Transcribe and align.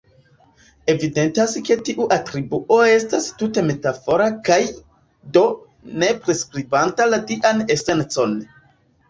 Evidentas 0.91 1.51
ke 1.67 1.75
tiu 1.89 2.07
atribuo 2.15 2.79
estas 2.93 3.27
tute 3.43 3.65
metafora 3.67 4.31
kaj, 4.49 4.59
do, 5.39 5.45
ne 6.05 6.11
priskribanta 6.25 7.09
la 7.13 7.23
dian 7.31 7.63
esencon. 7.77 8.37